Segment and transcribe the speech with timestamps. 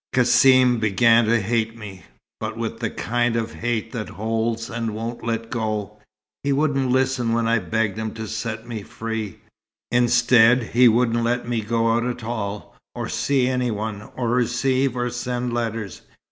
[0.13, 2.05] Cassim began to hate me,
[2.39, 5.99] but with the kind of hate that holds and won't let go.
[6.43, 9.37] He wouldn't listen when I begged him to set me free.
[9.91, 15.11] Instead, he wouldn't let me go out at all, or see anyone, or receive or
[15.11, 16.01] send letters.